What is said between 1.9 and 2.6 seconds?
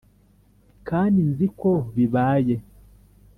bibaye